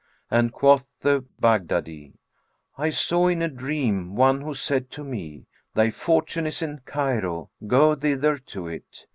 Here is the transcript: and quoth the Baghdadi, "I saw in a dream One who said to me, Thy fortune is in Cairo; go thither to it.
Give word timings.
and 0.31 0.51
quoth 0.51 0.87
the 1.01 1.23
Baghdadi, 1.39 2.15
"I 2.75 2.89
saw 2.89 3.27
in 3.27 3.43
a 3.43 3.47
dream 3.47 4.15
One 4.15 4.41
who 4.41 4.55
said 4.55 4.89
to 4.93 5.03
me, 5.03 5.45
Thy 5.75 5.91
fortune 5.91 6.47
is 6.47 6.63
in 6.63 6.79
Cairo; 6.87 7.51
go 7.67 7.93
thither 7.93 8.39
to 8.39 8.67
it. 8.67 9.05